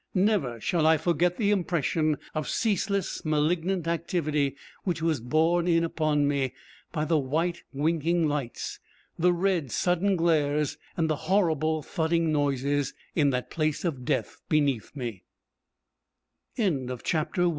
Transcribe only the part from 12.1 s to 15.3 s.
noises in that place of death beneath me.